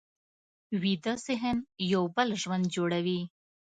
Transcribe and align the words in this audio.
ویده 0.81 1.13
ذهن 1.25 1.57
یو 1.93 2.03
بل 2.15 2.29
ژوند 2.41 2.63
جوړوي 2.75 3.21